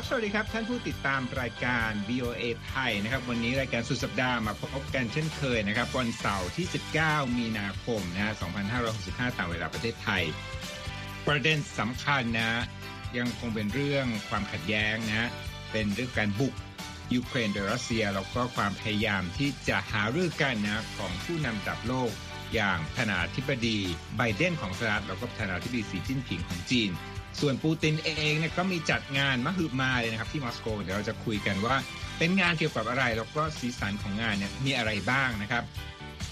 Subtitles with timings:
[0.00, 6.66] ครับ สวัสดีครับ ท่านผู้ติดตามรายการ VOA ไทยนะครับ วันนี้รายการสุดสัปดาห์มาพบกันเช่นเคยนะครับ วันเสาร์ที่
[7.00, 8.34] 19 มีนาคมนะ
[8.80, 10.24] 2565 ตามเวลาประเทศไทย
[11.26, 12.52] ประเด็นสำคัญนะ
[13.18, 15.30] ยังคงเป็นเรื่องความขัดแย้งนะ
[15.72, 16.54] เป็นเรื่องการบุก
[17.14, 22.10] ยูเครนโดยรัสเซีย แล้วก็ความพยายามที่จะหารือกันนะของผู้นำระดับโลก
[22.54, 23.78] อย่างประธานาธิบดี
[24.16, 26.92] ไบเดนของสหรัฐแล้วก็ประธานาธิบดีสีจิ้นผิงของจีน
[27.40, 31.76] ส่วนปูตินเองเนี่ยก็มีจัดงานมหึมาเลยนะครับที่มอสโก เดี๋ยวเราจะคุยกันว่า
[32.18, 35.64] เป็นงานเกี่ยวกับอะไรแล้วก็สีสันของงานเนี่ยมีอะไรบ้างนะครับ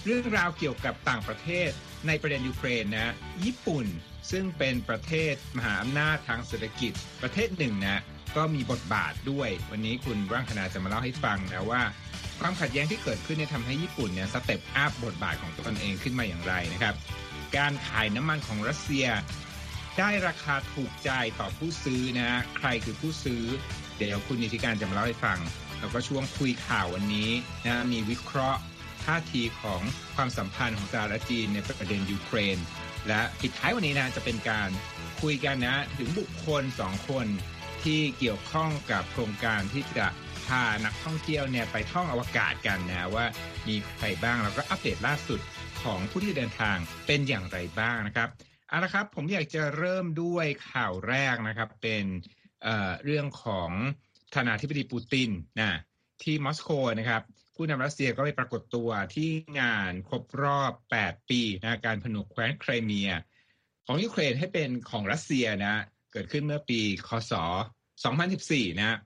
[0.05, 1.69] เรื่องราวเกี่ยวกับต่างประเทศ
[2.07, 3.13] ในประเด็นยูเครนนะ
[3.45, 3.85] ญี่ปุ่น
[4.31, 8.03] ซึ่งเป็นประเทศมหาอำนาจทางเศรษฐกิจประเทศหนึ่งนะ
[8.37, 11.83] ก็มีบทบาทด้วย วันนี้คุณร่างคณาจะมาเล่าให้ฟังนะว่า
[12.39, 16.95] ความขัดแย้งที่เกิดขึ้นเนี่ยทำให้ญี่ปุ่นเนี่ย step up บทบาทของตนเองขึ้นมาอย่างไรนะครับ
[17.57, 19.05] การขายน้ำมันของรัสเซีย
[19.99, 23.43] ได้ราคาถูกใจต่อผู้ซื้อนะฮะใครคือผู้ซื้อ
[23.97, 25.39] เดี๋ยวคุณนิติการจะมาเล่าให้ฟัง
[25.79, 27.29] แล้วก็ช่วงคุยข่าววันนี้
[27.65, 28.59] นะมีวิเคราะห์
[29.05, 29.81] ท่าทีของ
[30.15, 32.57] ความสัมพันธ์ของสหรัฐจีนในประเด็นยูเครน
[33.07, 34.69] และปิดท้ายวันนี้นะจะเป็นการ
[35.21, 37.27] คุยกันนะ ถึงบุคคลสองคน
[37.83, 40.07] ที่เกี่ยวข้องกับโครงการที่จะ
[40.47, 43.25] พานักท่องเที่ยวเนี่ยไปท่องอวกาศกันนะว่า
[43.67, 45.39] มีใครบ้างแล้วก็อัปเดตล่าสุด
[45.81, 46.77] ของผู้ที่เดินทาง
[47.07, 48.29] เป็นอย่างไรบ้างนะครับ
[48.69, 52.05] เอาละครับ ผมอยากจะเริ่มด้วยข่าวแรกนะครับ เป็น
[52.63, 53.71] เเรื่องของ
[54.35, 55.79] ธนาธิบดีปูตินนะ
[56.23, 57.21] ที่มอสโกนะครับ
[57.55, 63.11] ผู้นำรัสเซียก็ไปปรากฏตัวที่งานครบรอบ 8 ปีนะการผนวกแคว้นไครเมีย
[63.85, 65.75] ของยูเครนให้เป็นของรัสเซียนะ
[66.11, 67.33] เกิดขึ้นเมื่อปีคศ
[68.07, 68.97] 2014 นะ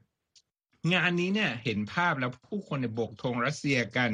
[0.94, 4.12] งานนี้เนี่ยเห็นภาพแล้วผู้คนเนี่ยโบกธงรัสเซียกัน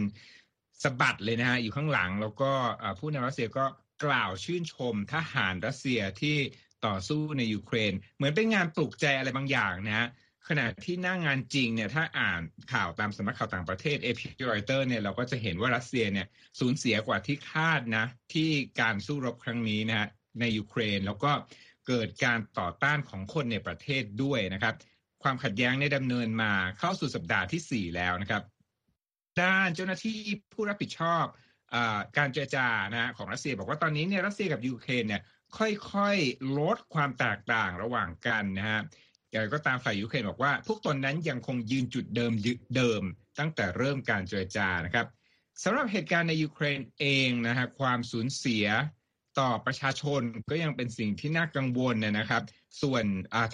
[0.84, 2.52] สะบัดเลยนะฮะอยู่ข้างหลัง แล้วก็
[3.00, 3.66] ผู้นำรัสเซียก็
[4.06, 6.38] กล่าวชื่นชมทหารรัสเซียที่
[6.86, 10.08] ต่อสู้ในยูเครน เหมือนเป็นงานปลุกใจอะไรบางอย่างนะฮะ
[10.48, 12.42] ขณะที่หน้างานจริงเนี่ยถ้าอ่าน
[12.74, 16.28] ข่าวตามสำนักข่าวต่างประเทศ AP Reuters เนี่ยเราก็จะเห็นว่ารัสเซียเนี่ย
[16.60, 18.50] สูญเสียกว่าที่คาดนะ ที่
[18.82, 20.08] การสู้รบครั้งนี้นะฮะ
[20.40, 21.32] ในยูเครนแล้วก็
[21.88, 24.76] เกิดการต่อต้านของคนในประเทศด้วยนะครับ
[25.24, 28.44] ความขัดแย้งในดำเนินมาเข้าสู่สัปดาห์ที่ 4 แล้วนะครับ
[29.42, 30.20] ด้านเจ้าหน้าที่
[30.54, 31.26] ผู้รับผิดชอบ
[32.18, 35.22] การเจรจานะของรัสเซียบอกว่าตอนนี้เนี่ยรัสเซียกับยูเครนเนี่ย
[35.58, 38.80] ค่อยๆลดความแตกต่างระหว่างกันนะฮะ
[39.32, 42.34] อย่างไรก็ตามฝ่ายยูเครนบอกว่า พวกตนนั้นยังคงยืนจุดเดิม
[42.76, 43.02] เดิม
[43.40, 45.08] ตั้งแต่เริ่มการเจรจานะครับ
[45.64, 48.66] สำหรับเหตุการณ์ในยูเครนเองนะฮะความสูญเสีย
[49.40, 52.44] ต่อประชาชนก็ยังเป็นสิ่งที่น่ากังวลนะครับ
[52.82, 53.06] ส่วน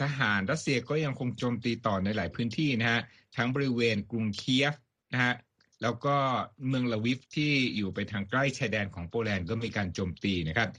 [0.02, 3.02] ทหารรัสเซียก็ยังคงโจมตีต่อในหลายพื้นที่นะฮะ
[3.38, 4.74] ทั้งบริเวณกรุงเคียฟ
[5.14, 5.34] นะฮะ
[5.82, 6.18] แล้วก็
[6.68, 10.70] เมืองลาวิฟที่อยู่ไปทางใกล้ชายแดนของโปแลนด์ก็มีการโจมตีนะครับ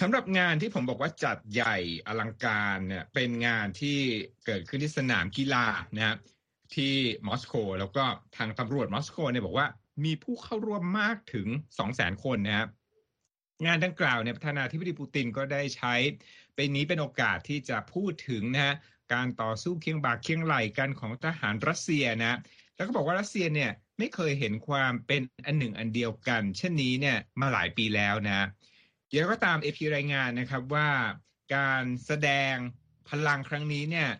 [0.00, 3.98] สำหรับงานที่ผมบอกว่าจัดใหญ่อลังการเนี่ยเป็นงานที่
[4.46, 6.16] เกิดขึ้นที่สนามกีฬานะฮะ
[6.74, 6.94] ที่
[7.28, 8.04] มอสโกแล้วก็
[8.36, 9.68] ทางตำรวจมอสโกเนี่ยบอกว่า
[10.04, 11.48] มีผู้เข้าร่วมมากถึง
[11.86, 12.68] 200,000 คนนะครับ
[13.66, 15.94] งานดังกล่าวเนี่ยประธานาธิบดีปูตินก็ได้ใช้
[16.54, 18.74] เป็นนี้เป็นโอกาสที่จะพูดถึงนะฮะ
[19.12, 22.38] การต่อสู้เคียงบ่าเคียงไหลกันของทหารรัสเซียนะ
[22.76, 28.48] แล้วก็บอกว่ารัสเซียเนี่ยไม่เคยเห็นความเป็นอันหนึ่งอันเดียวกัน เช่นนี้เนี่ยมาหลายปีแล้วนะ
[29.10, 30.88] เดี๋ยวก็ตามเอพีรายงานนะครับว่า
[31.56, 32.54] การแสดง
[33.08, 34.10] พลังครั้งนี้เนี่ย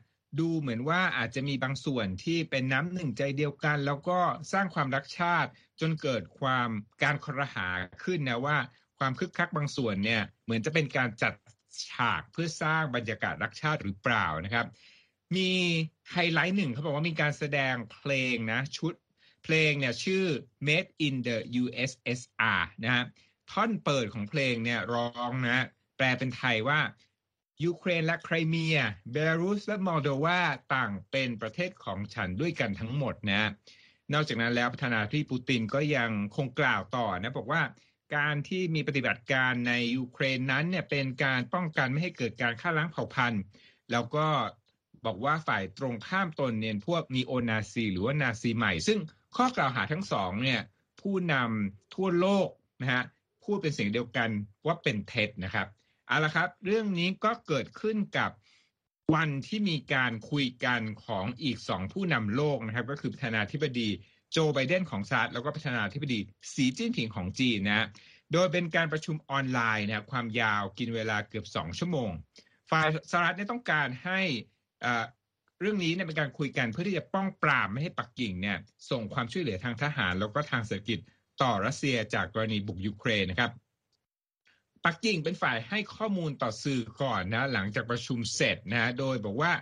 [0.40, 4.18] ดูเหมือนว่าอาจจะมีบางส่วนที่เป็นน้ำหนึ่งใจเดียวกัน แล้วก็
[4.52, 6.69] สร้างความรักชาติจนเกิดความ
[7.02, 7.66] การครหา
[8.04, 8.56] ขึ้นนะว่า
[8.98, 11.34] ความคึกคักบางส่วนเนี่ยเหมือนจะเป็นการจัด
[11.90, 14.66] ฉากเพื่อสร้างบรรยากาศรักชาติหรือเปล่านะครับ
[15.37, 15.50] มี
[16.12, 18.94] ไฮไลท์หนึ่งเขาบอกว่ามีการแสดงเพลงนะ ชุด
[19.44, 20.25] เพลงเนี่ยชื่อ
[20.66, 23.04] Made in the USSR นะฮะ
[23.50, 25.66] ท่อนเปิดของเพลงเนี่ยร้องนะ
[25.97, 26.81] แปลเป็นไทยว่า
[27.65, 28.78] ยูเครนและไครเมีย
[29.12, 30.41] เบลารุสและมอลโดวา
[30.75, 33.50] ต่างเป็นประเทศของฉันด้วยกันทั้งหมดนะ
[34.12, 37.62] นอกจากนั้นแล้วประธานาธิบดีปูตินก็ยังคงกล่าวต่อนะ บอกว่า
[38.17, 43.43] การที่มีปฏิบัติการในยูเครนนั้นเนี่ยเป็นการป้องกันไม่ให้เกิดการฆ่าล้างเผ่าพันธุ์
[43.93, 44.26] แล้วก็
[45.06, 48.99] บอกว่าฝ่ายตรงข้ามตนเนี่ยพวกนีโอนาซีหรือว่านาซีใหม่ ซึ่ง
[49.37, 50.60] ข้อกล่าวหาทั้งสองเนี่ย
[51.00, 52.49] ผู้นำทั่วโลก
[52.81, 53.02] นะฮะ
[53.44, 54.31] พูดเป็นเสียงเดียวกัน
[54.66, 55.66] ว่าเป็นเท็จนะครับ
[56.06, 58.31] เอาละครับ เรื่องนี้ก็เกิดขึ้นกับ
[59.14, 63.88] วันที่มีการคุยกันของอีกสองผู้นำโลกนะครับ ก็คือประธานาธิบดี
[64.32, 66.19] โจไบเดนของสหรัฐแล้วก็ประธานาธิบดี
[66.54, 67.87] สีจิ้นผิงของจีนนะ
[68.32, 72.10] โดยเป็นการประชุมออนไลน์นะความยาวกินเวลาเกือบสองชั่วโมง
[72.70, 74.20] ฝ่ายสหรัฐเนี่ยต้องการให้
[75.61, 78.58] เรื่องนี้เนี่ยเป็นการคุยกันเพื่อที่จะป้องปรามไม่ให้ปักกิ่งเนี่ย
[78.90, 80.99] ส่งความช่วยเหลือทางทหาร แล้วก็ทางเศรษฐกิจ
[81.43, 83.50] ต่อรัสเซียจากกรณีบุกยูเครนนะครับ
[84.84, 89.52] ปักกิ่งเป็นฝ่ายให้ข้อมูลต่อสื่อก่อนนะหลังจากประชุมเสร็จนะโดยบอกว่า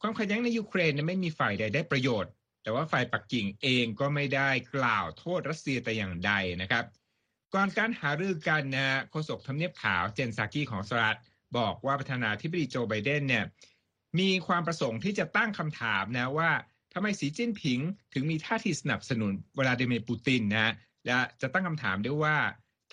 [0.00, 2.32] ความขัดแย้งในยูเครนไม่มีฝ่ายใดได้ประโยชน์
[2.62, 6.84] แต่ว่าฝ่ายปักกิ่งเองก็ไม่ได้กล่าวโทษรัสเซียแต่อย่างใดนะครับ
[7.54, 11.18] ก่อนการหารือกันนะโฆษกทำเนียบขาวเจนซากี้ของสหรัฐ
[11.58, 13.44] บอกว่าประธานาธิบดีโจไบเดนเนี่ย
[14.18, 16.50] มีความประสงค์ที่จะตั้งคำถามนะว่า
[16.94, 17.80] ทำไมสีจิ้นผิง
[18.12, 20.74] ถึงมีท่าทีสนับสนุนวลาดิเมียร์ปูตินนะ
[21.06, 22.38] และจะตั้งคำถามด้วยว่า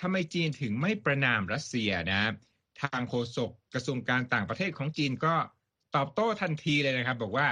[0.02, 2.32] ทำไมจีนถึงไม่ประนามรัสเซียนะ
[2.82, 5.36] ทางโฆษกกระทรวงการต่างประเทศของจีนก็
[5.96, 7.48] ตอบโต้ทันทีเลยนะครับ บอกว่า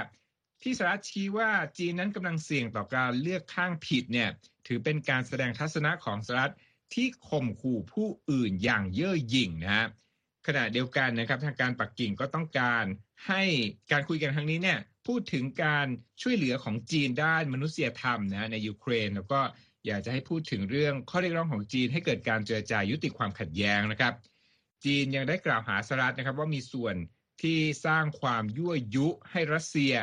[0.62, 4.30] ที่สหรัฐชี้ว่าจีนนั้นกำลังเสี่ยงต่อการเลือกข้างผิดเนี่ย
[4.66, 6.54] ถือเป็นการแสดงทัศนะของสหรัฐ
[6.94, 9.86] ที่ข่มขู่ผู้อื่นอย่างเย่อหยิ่งนะฮะ
[10.46, 12.84] ขณะเดียวกันนะครับทางการปักกิ่งก็ต้องการ
[13.26, 13.42] ให้
[13.90, 15.86] การคุยกันครั้งนี้เนี่ยพูดถึงการ
[16.22, 19.40] ช่วยเหลือของจีนด้านมนุษยธรรมนะในยูเครน แล้วก็
[19.86, 24.14] อยากจะให้พูดถึงเรื่องข้อเรียกร้องของจีนให้เกิดการเจรจายุติความขัดแย้งนะครับ
[24.84, 26.94] จีนยังได้กล่าวหาสหรัฐนะครับ ว่ามีส่วน
[27.42, 29.94] ที่สร้างความยั่วยุให้รัสเซีย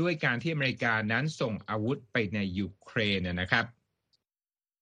[0.00, 3.64] ด้วยการที่อเมริกานั้นส่งอาวุธไปในยูเครนนะครับ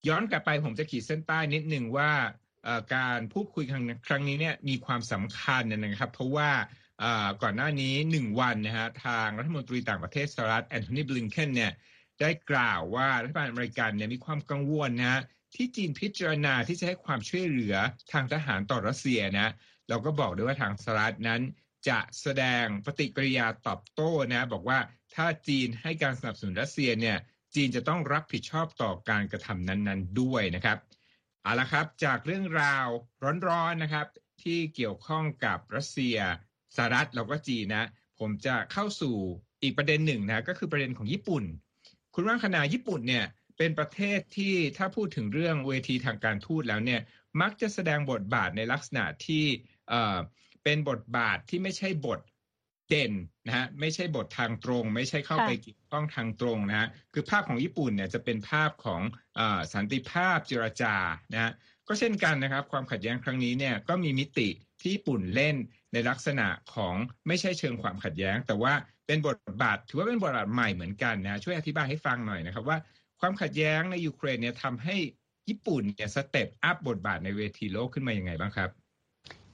[0.07, 2.11] ย้อนกลับไปผมจะขีดเส้นใต้นิดหนึ่งว่า
[2.95, 6.49] การพูดคุยครั้งนี้เนี่ยมีความสำคัญนะครับ เพราะว่า
[7.41, 11.73] ก่อนหน้านี้หนึ่งวันนะฮะทางรัฐมนตรีต่างประเทศสหรัฐแอนโทนีบลิงเคนเนี่ย
[12.21, 15.21] ได้กล่าวว่ารัฐบาลอเมริกันเนี่ยมีความกังวลนะ
[15.55, 17.75] ที่จีนพิจารณาที่จะให้ความช่วยเหลือ
[18.11, 19.49] ทางทหารต่อรัสเซียนะ
[19.89, 21.41] เราก็บอกด้วยว่าทางสหรัฐนั้น
[21.89, 24.79] จะแสดงปฏิกิริยาตอบโต้นะบอกว่า
[25.15, 27.17] ถ้าจีนให้การสนับสนุนรัสเซียเนี่ย
[27.55, 30.77] จีนจะต้องรับผิดชอบต่อการกระทำนั้นๆ ด้วยนะครับ
[31.43, 32.87] เอาละครับจากเรื่องราว
[33.47, 34.07] ร้อนๆนะครับ
[34.43, 36.17] ที่เกี่ยวข้องกับรัสเซีย
[36.75, 37.89] สหรัฐแล้วก็จีนนะ
[38.19, 39.15] ผมจะเข้าสู่
[39.63, 41.43] อีกประเด็นหนึ่งนะก็คือประเด็นของญี่ปุ่น
[42.13, 43.25] คุณว่างคณาญี่ปุ่นเนี่ย
[43.57, 47.01] เป็นประเทศที่ถ้าพูดถึงเรื่องเวทีทางการทูตแล้วเนี่ย
[47.41, 49.45] มักจะแสดงบทบาทในลักษณะที่
[49.89, 50.17] เอ่อ
[50.63, 52.19] เป็นบทบาทที่ไม่ใช่บท
[52.89, 53.13] เด่น
[53.45, 59.01] นะฮะไม่ใช่บททางตรง ไม่ใช่เข้าไปเกี่ยวข้องทางตรงนะฮะคือภาพของญี่ปุ่นเนี่ยจะเป็นภาพของ
[59.39, 60.95] สันติภาพเจรจา
[61.33, 61.51] นะฮะ
[61.87, 64.49] ก็เช่นกันนะครับ ความขัดแย้งครั้งนี้เนี่ยก็มีมิติ
[64.81, 65.55] ที่ญี่ปุ่นเล่น
[65.93, 66.95] ในลักษณะของ
[67.27, 68.73] ไม่ใช่เชิงความขัดแย้ง แต่ว่า
[69.07, 72.77] เป็นบทบาทถือว่าเป็นบทบาทใหม่เหมือนกันนะช่วยอธิบายให้ฟังหน่อยนะครับว่า
[73.21, 74.95] ความขัดแย้งในยูเครนเนี่ยทำให้
[75.49, 78.69] ญี่ปุ่นเนี่ย step up บทบาทในเวทีโลกขึ้นมายังไงบ้างครับ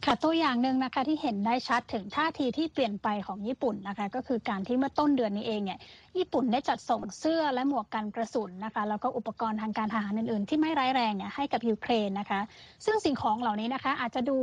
[0.06, 5.80] ค่ะตัวอย่างหนึ่งนะคะที่เห็นได้ชัดถึงท่าทีที่เปลี่ยนไปของญี่ปุ่นนะคะ ก็คือการที่เมื่อต้นเดือนนี้เองเนี่ย
[6.18, 12.40] ญี่ปุ่นได้จัดส่งเสื้อและหมวกกันกระสุนนะคะ แล้วก็อุปกรณ์ทางการทหารอื่นๆ ที่ไม่ร้ายแรงเนี่ยให้กับยูเครนนะคะ
[12.86, 14.38] ซึ่งสิ่งของเหล่านี้นะคะ อาจจะดู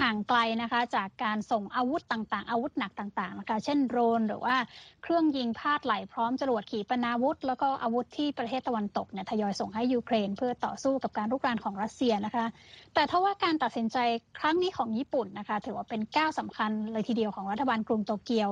[0.00, 4.56] ห่างไกลนะคะ จากการส่งอาวุธต่างๆ อาวุธหนักต่างๆนะคะ เช่นโดรนหรือว่า
[5.02, 12.46] เครื่องยิงพาดไหลพร้อมจรวดขีปนาวุธ แล้วก็อาวุธที่ประเทศตะวันตกเนี่ยทยอยส่งให้ยูเครน เพื่อต่อสู้กับการรุกรานของรัสเซียนะคะ
[12.94, 13.98] แต่ถ้าว่าการตัดสินใจ
[14.38, 18.48] ครั้งนี้ของญี่ปุ่นนะคะ ถือว่าเป็นก้าวสำคัญเลยทีเดียวของรัฐบาลกรุงโตเกียว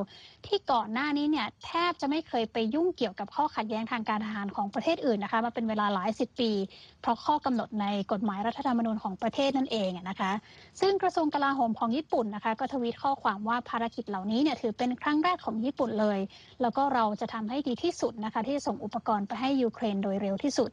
[0.47, 6.53] ที่ก่อนหน้านี้เนี่ยแทบจะไม่เคยไปยุ่งเกี่ยวกับข้อขัดแย้งทางการทหารของประเทศอื่นนะคะมาเป็นเวลาหลายสิบปี
[7.01, 10.33] เพราะข้อกำหนดในกฎหมายรัฐธรรมนูญของประเทศนั่นเองนะคะ
[10.81, 16.19] ซึ่งกระทรวงกลาโหมของญี่ปุ่นนะคะ ก็ทวีตข้อความว่าภารกิจเหล่านี้เนี่ยถือเป็นครั้งแรกของญี่ปุ่นเลย
[16.61, 20.71] แล้วก็เราจะทำให้ดีที่สุดนะคะที่ส่งอุปกรณ์ไปให้ยูเครนโดยเร็วที่สุด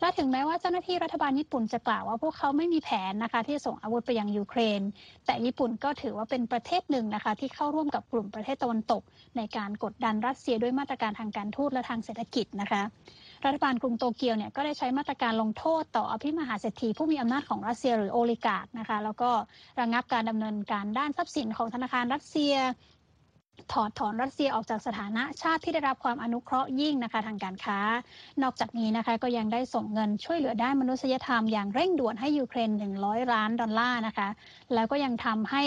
[0.00, 4.80] และถึงแม้ว่าเจ้าหน้าที่รัฐบาลญี่ปุ่นจะกล่าวว่าพวกเขาไม่มีแผนนะคะที่จะส่งอาวุธไปยังยูเครน
[5.26, 9.02] แต่ญี่ปุ่นก็ถือว่าเป็นประเทศหนึ่งนะคะที่เข้าร่วมกับกลุ่มประเทศตะวันตก
[9.36, 12.82] ในการกดดันรัสเซียด้วยมาตรการทางการทูตและทางเศรษฐกิจนะคะ
[13.44, 19.30] รัฐบาลกรุงโตเกียวเนี่ยก็ได้ใช้มาตรการลงโทษต่ออภิมหาเศรษฐีผู้มีอำนาจของรัสเซียหรือ oligarch นะคะแล้วก็
[19.80, 22.54] ระงับการดำเนินการด้านทรัพย์สินของธนาคารรัสเซีย
[23.72, 27.78] ถอดถอนรัสเซียออกจากสถานะชาติที่ได้รับความอนุเคราะห์ยิ่งนะคะทางการค้า
[28.42, 32.70] นอกจากนี้นะคะก็ยังได้ส่งเงินช่วยเหลือด้านมนุษยธรรมอย่างเร่งด่วนให้ยูเครน
[33.00, 34.28] 100 ล้านดอลลาร์นะคะ
[34.74, 35.62] แล้วก็ยังทำให้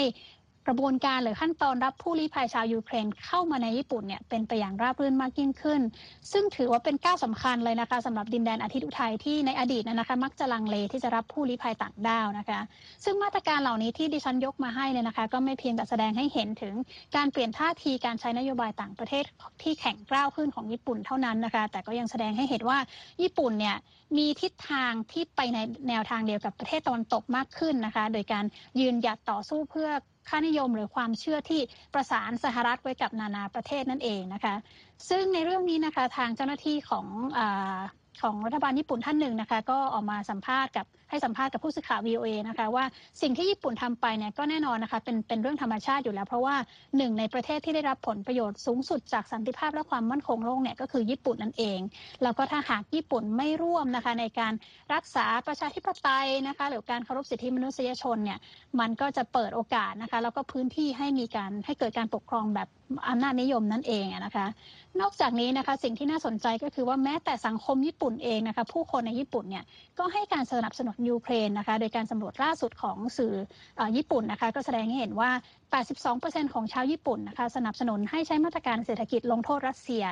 [0.68, 5.80] กระบวนการหรือขั้นตอนรับผู้ลี้ภัยชาวยูเครนเข้ามาในญี่ปุ่นเนี่ยเป็นไปอย่างราบรื่นมากยิ่งขึ้น
[6.32, 12.60] ซึ่งถือว่าเป็นก้าวสาคัญเลยนะคะสำหรับดินแดนอาทิตย์อุทัยที่ในอดีตนะคะ มักจะลังเลที่จะรับผู้ลี้ภัยต่างด้าวนะคะ
[13.04, 16.74] ซึ่งมาตรการเหล่านี้ที่ดิฉันยกมาให้เนี่ยนะคะ ก็ไม่เพียงแต่แสดงให้เห็นถึง
[17.16, 19.24] การเปลี่ยนท่าทีการใช้นโยบายต่างประเทศ
[19.62, 22.78] ที่แข็งกร้าวขึ้นของญี่ปุ่นเท่านั้นนะคะ แต่ก็ยังแสดงให้เห็นว่า
[23.22, 23.76] ญี่ปุ่นเนี่ย
[24.16, 25.58] มีทิศทางที่ไปใน
[25.88, 28.44] แนวทางเดียวกับประเทศตะวันตกมากขึ้นนะคะ โดยการ
[28.80, 29.90] ยืนหยัดต่อสู้เพื่อ
[30.28, 31.60] ค่านิยมหรือความเชื่อที่
[31.94, 34.54] ประสานสหรัฐไว้กับนานาประเทศนั่นเองนะคะ
[35.08, 37.06] ซึ่งในเรื่องนี้นะคะทางเจ้าหน้าที่ของ
[37.38, 37.40] อ
[38.22, 42.84] ของรัฐบาลญี่ปุ่นท่านหนึ่งนะคะ ก็ออกมาสัมภาษณ์กับ ให้สัมภาษณ์กับผู้สื่อข่าว VOA นะคะว่า
[43.22, 46.56] สิ่งที่ญี่ปุ่นทำไปเนี่ยก็แน่นอนนะคะเป็นเป็นเรื่องธรรมชาติอยู่แล้ว เพราะว่า
[46.96, 51.78] หนึ่งในประเทศที่ได้รับผลประโยชน์สูงสุดจากสันติภาพและความมั่นคงโลกเนี่ยก็คือญี่ปุ่นนั่นเอง
[52.22, 54.52] แล้วก็ถ้าหากญี่ปุ่นไม่ร่วมนะคะในการ
[54.94, 58.38] รักษาประชาธิปไตยนะคะหรือการเคารพสิทธิมนุษยชนเนี่ย
[58.80, 62.68] มันก็จะเปิดโอกาสนะคะแล้วก็พื้นที่ให้มีการให้เกิดการปกครองแบบ
[63.08, 64.46] อำนาจนิยมนั่นเองนะคะ
[65.00, 69.64] นอกจากนี้นะคะสิ่งที่น่าสนใจก็คือว่าแม้แต่สังคมญี่ปุ่นเองนะคะผู้คนในญี่ปุ่นเนี่ย
[69.98, 73.34] ก็ให้การสนับสนุนยูเครนนะคะ โดยการสำรวจล่าสุดของสื่อ
[73.78, 75.30] อญี่ปุ่นนะคะ ก็แสดงให้เห็นว่า
[75.92, 80.04] 82%ของชาวญี่ปุ่นนะคะ สนับสนุนให้ใช้มาตรการเศรษฐกิจลงโทษรัสเซีย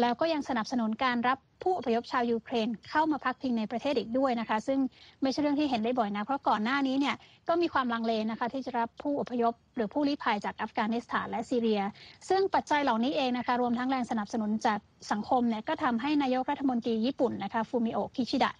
[0.00, 4.78] แล้วก็ยังสนับสนุนการรับผู้อพยพชาวยูเครนเข้ามาพักพิงในประเทศอีกด้วยนะคะ ซึ่ง
[5.22, 7.16] ไม่ใช่เรื่องที่เห็นได้บ่อยนะ เพราะก่อนหน้านี้เนี่ย
[7.48, 11.82] ก็มีความลังเลนะคะ ที่จะรับผู้อพยพ หรือผู้ลี้ภัยจากอัฟกานิสถานและซีเรีย
[12.28, 14.78] ซึ่งปัจจัยเหล่านี้เองนะคะ รวมทั้งแรงสนับสนุนจาก
[15.12, 18.52] สังคมเนี่ยก็ทำให้นายกรัฐมนตรีญี่ปุ่นนะคะฟูมิโอะคิชิดะ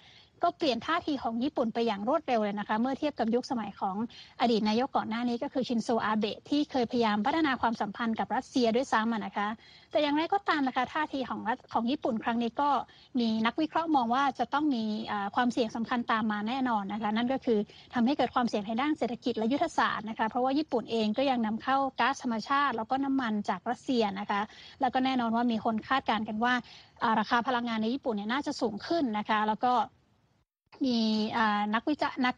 [0.42, 3.96] ก็เปลี่ยนท่าทีของญี่ปุ่นไปอย่างรวดเร็วเลยนะคะ เมื่อเทียบกับยุคสมัยของ
[4.40, 9.48] อดีตนายกก่อนหน้านี้ก็คือชินโซอาเบะที่เคยพยายามพัฒนาความสัมพันธ์กับรัสเซียด้วยซ้ำนะคะ
[9.90, 11.40] แต่อย่างไรก็ตามนะคะท่าทีของ
[11.72, 12.70] ของญี่ปุ่นครั้งนี้ก็
[13.20, 14.84] มีนักวิเคราะห์มองว่าจะต้องมี
[15.34, 17.58] ความเสี่ยงสำคัญตามมาแน่นอนนะคะ นั่นก็คือ
[17.94, 24.40] ทำให้เกิดความเสี่ยงในด้านเศรษฐกิจและยุทธศาสตร์นะคะเพราะว่าญี่ปุ่นเองก็ยังนำเข้าก๊าซธรรมชาติ แล้วก็น้ำมันจากรัสเซียนะคะ
[24.80, 26.54] แล้วก็แน่นอนว่ามีคนคาดการณ์กันว่า
[27.18, 29.72] ราคาพลังงานในญี่ปุ่นเนี่ยน่าจะสูงขึ้นนะคะ แล้วก็
[30.84, 30.98] มี
[31.74, 32.34] นักวิจัยนัก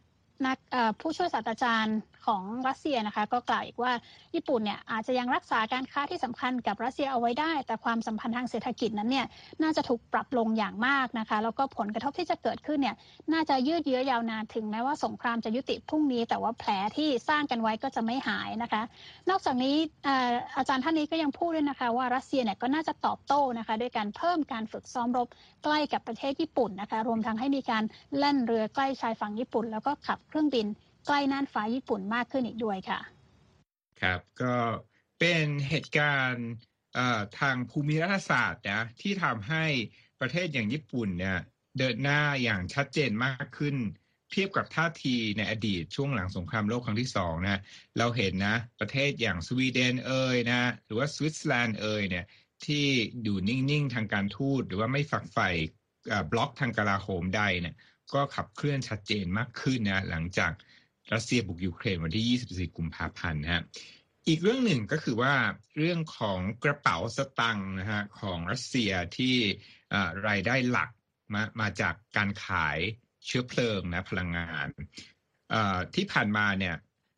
[0.46, 0.58] นัก
[1.00, 3.92] ผู้ช่วยศาสตราจารย์ ของรัสเซียนะคะก็กล่าวอีกว่า
[4.34, 9.26] ญี่ปุ่นเนี่ยอาจจะยังรักษาการค้าที่สำคัญกับรัสเซียเอาไว้ได้ แต่ความสัมพันธ์ทางเศรษฐกิจนั้นเนี่ย
[9.62, 12.96] น่าจะถูกปรับลงอย่างมากนะคะแล้วก็ผลกระทบที่จะเกิดขึ้นเนี่ย
[13.32, 18.82] น่าจะยืดเยื้อยาวนานถึงแม้ว่าสงครามจะยุติพรุ่งนี้ แต่ว่าแผลที่สร้างกันไว้ก็จะไม่หายนะคะ
[19.30, 19.76] นอกจากนี้
[20.56, 25.28] อาจารย์ท่านนี้ก็ยังพูดด้วยนะคะว่ารัสเซียเนี่ยก็น่าจะตอบโต้นะคะด้วยการเพิ่มการฝึกซ้อมรบ
[25.64, 27.84] ใกล้กับประเทศญี่ปุ่นนะคะรวมทั้งให้มีการ
[28.18, 30.66] เล่นเรือใกล้ชายฝั่งญี่ปุ่น แล้วก็ขับเครื่องบิน
[31.12, 33.00] ใกล้น่านฟ้าญี่ปุ่นมากขึ้นอีกด้วยค่ะ
[34.02, 34.56] ครับก็
[35.18, 36.48] เป็นเหตุการณ์
[37.40, 39.64] ทางภูมิรัฐศาสตร์นะที่ทำให้
[40.20, 41.38] ประเทศอย่างญี่ปุ่นเนี่ย
[41.78, 43.76] เดินหน้าอย่างชัดเจนมากขึ้น
[44.30, 47.60] เทียบกับท่าทีในอดีตช่วงหลังสงครามโลกครั้งที่สองนะ
[47.98, 52.24] เราเห็นนะประเทศอย่างสวีเดนเอ่ยนะหรือว่าสวิตเซอร์แลนด์เอ่ยเนี่ย
[52.64, 52.86] ที่
[53.22, 55.50] อยู่นิ่งๆทางการทูตหรือว่าไม่ฝักใฝ่
[56.32, 57.74] บล็อกทางกลาโหมใดเนี่ย
[58.14, 60.52] ก็ขับเคลื่อนชัดเจนมากขึ้นนะหลังจาก
[61.14, 63.62] รัสเซียบุกยูเครนวันที่ 24 กุมภาพันธ์นะฮะ
[64.28, 65.34] อีกเรื่องหนึ่งก็คือว่า
[65.78, 69.34] เรื่องของกระเป๋าสตังค์นะฮะของรัสเซียที่
[70.28, 70.90] รายได้หลัก
[71.34, 72.78] มามาจากการขาย
[73.26, 74.68] เชื้อเพลิงนะพลังงาน
[75.94, 76.74] ที่ผ่านมาเนี่ย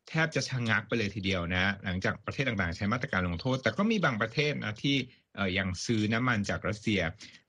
[0.09, 4.97] แทบจะชะงักไปเลยทีเดียวนะ หลังจากประเทศต่างๆ ใช้มาตรการลงโทษ แต่ก็มีบางประเทศนะที่
[5.37, 7.01] อยังซื้อน้ำมันจากรัสเซีย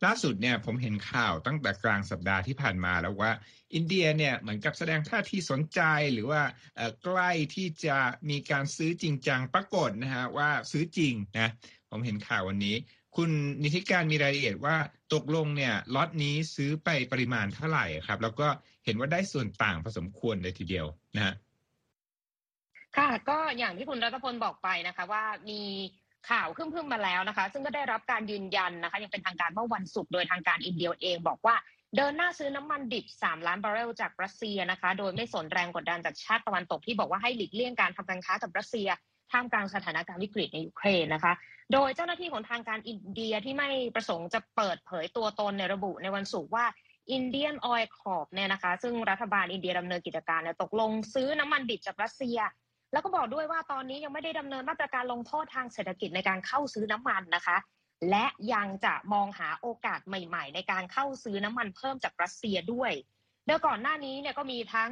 [0.05, 3.33] ล่าสุดเนี่ยผมเห็นข่าวตั้งแต่กลางสัปดาห์ที่ผ่านมาแล้วว่า
[3.75, 5.81] อินเดียเนี่ยเหมือนกับแสดงท่าทีสนใจ
[6.13, 6.43] หรือว่า
[7.03, 7.99] ใกล้ที่จะ
[8.31, 11.51] มีการซื้อจริงจังปรากฏนะฮะว่าซื้อจริงนะ
[11.91, 12.77] ผมเห็นข่าววันนี้
[13.17, 13.31] คุณ
[13.63, 14.77] นิติการมีรายละเอียดว่า
[15.15, 18.49] ตกลงเนี่ยล็อตนี้ซื้อไปปริมาณเท่าไหร่ครับ แล้วก็
[18.85, 20.87] เห็นว่าได้ส่วนต่างผสมควรเลยทีเดียว
[21.17, 21.35] นะฮะ
[22.97, 25.61] ค่ะก็อย่างที่คุณรัตพลบอกไปนะคะว่ามี
[26.31, 31.57] ข่าวขึ้นพึ่งมาแล้วนะคะ ซึ่งก็ได้รับการยืนยันนะคะ อย่างเป็นทางการเมื่อวันศุกร์โดยทางการอินเดียเองบอกว่า
[31.97, 38.89] เดินหน้าซื้อน้ำมันดิบ 3 ล้านบาร์เรลจากรัสเซียนะคะ โดยไม่สนแรงกดดันจากชาติตะวันตกที่บอกว่าให้หลีกเลี่ยงการทำการค้ากับรัสเซีย
[39.33, 41.33] ท่ามกลางสถานการณ์วิกฤตในยูเครนนะคะ
[41.73, 46.67] โดยเจ้าหน้าที่ของทางการอินเดียที่ไม่ประสงค์จะเปิดเผยตัวตนได้ระบุในวันศุกร์ว่า
[47.13, 52.39] Indian Oil Corp เนี่ยนะคะ ซึ่งรัฐบาลอินเดียดำเนินกิจการเนี่ยตกลงซื้อน้ำมันดิบจากรัสเซีย
[52.95, 57.57] แล้วก็บอกด้วยว่าตอนนี้ยังไม่ได้ดำเนินมาตรการลงโทษทางเศรษฐกิจในการเข้าซื้อน้ำมันนะคะ
[58.11, 62.93] และยังจะมองหาโอกาสใหม่ ๆ ในการเข้าซื้อน้ำมันเพิ่มจากรัสเซียด้วย
[63.47, 64.91] โดยก่อนหน้านี้เนี่ยก็มีทั้ง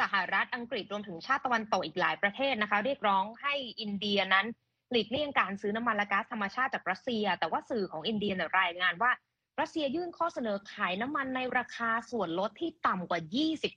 [0.00, 4.46] สหรัฐอังกฤษรวมถึงชาติตะวันตกอีกหลายประเทศนะคะ เรียกร้องให้อินเดียนั้น
[4.90, 9.10] หลีกเลี่ยงการซื้อน้ำมันและก๊าซธรรมชาติจากรัสเซีย แต่ว่าสื่อของอินเดียรายงานว่า
[9.58, 13.20] รัสเซียยื่นข้อเสนอขายน้ำมันในราคาส่วนลดที่ต่ำกว่า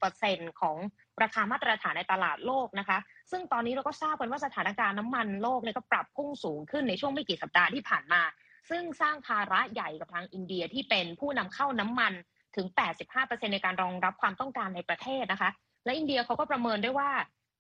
[0.02, 0.78] 20%ของ
[1.24, 2.98] ราคามาตรฐานในตลาดโลกนะคะ
[3.32, 8.22] ซึ่งตอนนี้เราก็ทราบกันว่าสถานการณ์น้ำมันโลกเนี่ยก็ปรับพุ่งสูงขึ้นในช่วงไม่กี่สัปดาห์ที่ผ่านมา
[8.70, 12.14] ซึ่งสร้างภาระใหญ่กับทางอินเดียที่เป็นผู้นำเข้าน้ำมัน
[12.56, 12.68] ถึง
[13.10, 15.50] 85%ในการรองรับความต้องการในประเทศนะคะ
[15.86, 17.12] และอินเดียเขาก็ประเมินด้วยว่า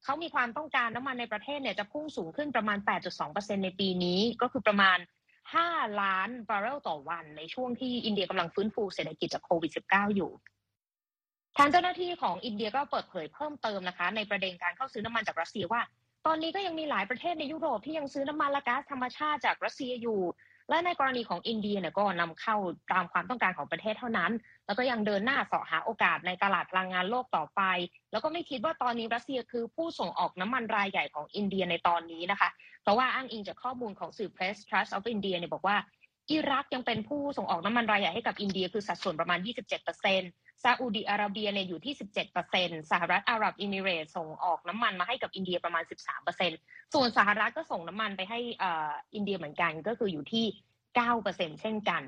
[0.03, 2.77] เขามีความต้องการน้ำมันในประเทศเนี่ยจะพุ่งสูงขึ้นประมาณ
[3.21, 4.97] 8.2%ในปีนี้ ก็คือประมาณ
[5.51, 10.31] 5 ล้านบาร์เรลต่อวันในช่วงที่อินเดียกำลังฟื้นฟูเศรษฐกิจจากโควิด -19 อยู่
[11.57, 15.81] ทางเจ้าหน้าที่ของอินเดียก็เปิดเผยเพิ่มเติมนะคะ ในประเด็นการเข้าซื้อน้ำมันจากรัสเซียว่า
[16.25, 20.21] ตอนนี้ก็ยังมีหลายประเทศในยุโรปที่ยังซื้อน้ำมันและก๊าซธรรมชาติจากรัสเซียอยู่
[20.69, 22.55] และในกรณีของอินเดียเนี่ยก็นำเข้า
[22.93, 24.31] ตามความต้องการของประเทศเท่านั้น
[24.65, 27.61] แล้วก็ยังเดินหน้าเสาะหาโอกาสในตลาดพลังงานโลกต่อไป
[28.11, 32.49] แล้วก็ไม่คิดว่าตอนนี้รัสเซียคือผู้ส่งออกน้ำมันรายใหญ่ของอินเดียในตอนนี้นะคะ
[32.83, 35.77] เพราะว่าอ้างอิงจากข้อมูลของสื่อ Press Trust of India เนี่ยบอกว่า
[36.31, 41.93] อิรักยังเป็นผู้ส่งออกน้ำมันรายใหญ่ให้กับอินเดียคือสัดส่วนประมาณ 27%แซาอุดีอาระเบียเนี่ยอยู่ที่
[42.41, 45.83] 17%สหรัฐอาหรับอิมิเรตส่งออกน้ำมันมาให้กับอินเดียประมาณ
[46.39, 48.39] 13%ส่วนสหรัฐก็ส่งน้ำมันไปให้
[49.15, 50.45] อินเดียเหมือนกันก็คืออยู่ที่
[51.03, 52.03] 9%เช่นกัน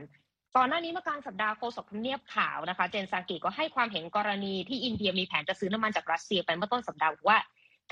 [0.55, 7.37] ก่อนหน้านี้เมื่อกลางสัปดาห์โฆษกทำเนียบขาวนะคะ เจนซากิก็ให้ความเห็นกรณีที่อินเดียมีแผนจะซื้อน้ำมันจากรัสเซียไปเมื่อต้นสัปดาห์ว่า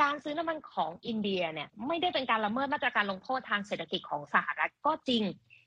[0.01, 5.23] การซื้อน้ำมันของอินเดียเนี่ยไม่ได้เป็นการละเมิดมาตรการลงโทษทางเศรษฐกิจของสหรัฐก็จริง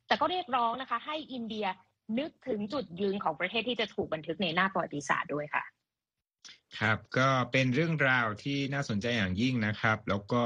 [0.07, 1.67] แต่ก็เรียกร้องนะคะ ให้อินเดีย
[2.19, 5.65] นึกถึงจุดยืนของประเทศที่จะถูกบันทึกในหน้าประวัติศาสตร์ด้วยค่ะ
[6.79, 10.43] ครับก็เป็นเรื่องราวที่น่าสนใจอย่างยิ่งนะครับ แล้วก็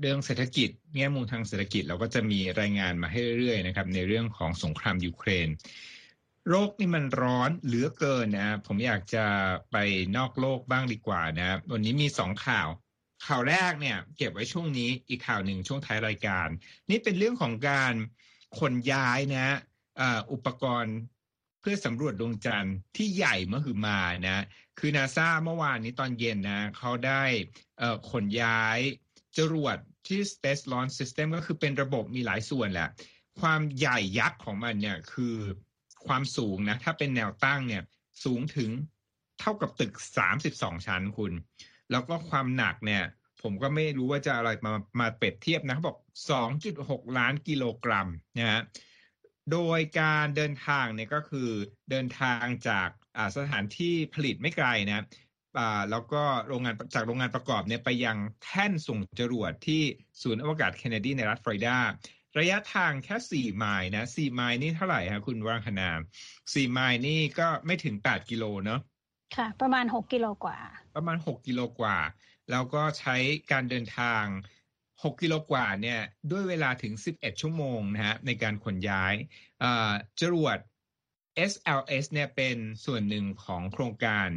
[0.00, 5.48] เรื่องเศรษฐกิจแง่มุมทางเศรษฐกิจเราก็จะมีรายงานมาให้เรื่อยๆนะครับในเรื่องของสงครามยูเครน
[6.50, 9.26] โรคนี่มันร้อนเหลือเกินนะ ผมอยากจะ
[9.72, 9.76] ไป
[10.16, 12.68] นอกโลกบ้างดีกว่านะวันนี้มีสองข่าว
[13.26, 16.48] ข่าวแรกเนี่ย เก็บไว้ช่วงนี้อีกข่าวหนึ่งช่วงท้ายรายการ
[16.90, 17.94] นี่เป็นเรื่องของการ
[18.58, 19.48] ขนย้ายนะ
[20.32, 20.96] อุปกรณ์
[21.60, 24.44] เพื่อสำรวจดวงจันทร์ที่ใหญ่เมื่อคือมานะ
[24.78, 27.22] คือนาซาเมื่อวานนี้ตอนเย็นนะเขาได้
[28.10, 28.78] ขนย้าย
[29.36, 29.76] จรวด
[30.06, 32.88] ที่ Space Launch System ก็คือเป็นระบบมีหลายส่วนแหละ
[33.40, 35.36] ความใหญ่ยักษ์ของมันเนี่ยคือ
[36.06, 37.82] ความสูงนะ ถ้าเป็นแนวตั้งเนี่ย
[38.24, 38.70] สูงถึง
[39.40, 39.92] เท่ากับตึก
[40.38, 41.32] 32ชั้นคุณ
[41.90, 43.04] แล้วก็ความหนักเนี่ย
[43.42, 45.98] ผมก็ไม่รู้ว่าจะอะไรมามาเปรียบเทียบนะเขาบอก
[46.56, 48.62] 2.6ล้านกิโลกรัมนะฮะ
[49.52, 51.48] โดยการเดินทางเนี่ยก็คือ
[51.90, 52.88] เดินทางจาก
[53.36, 55.04] สถานที่ผลิตไม่ไกลนะ
[55.90, 59.82] แล้วก็โรงงานจากโรงงานประกอบเนี่ยไปยังแท่นส่งจรวดที่
[60.22, 61.76] ศูนย์อวกาศเคนเนดีในรัฐฟลอริดา
[62.38, 65.90] ระยะทางแค่สี่ไมล์นะสี่ไมล์นี่เท่าไหร่คะคุณว่างคณา
[66.54, 68.80] สี่ไมล์นี่ก็ไม่ถึงแปดกิโลเนาะ
[69.36, 70.58] ค่ะ ประมาณหกกิโลกว่า
[70.96, 71.96] ประมาณหกกิโลกว่า
[72.50, 73.16] แล้วก็ใช้
[73.52, 74.24] การเดินทาง
[75.02, 79.14] หกกิโลกว่าเนี่ยด้วยเวลาถึงสิบเอ็ดชั่วโมงนะฮะในการขนย้าย
[80.20, 80.58] จรวด
[81.52, 84.28] SLS เนี่ยเป็นส่วนหนึ่งของโครงการ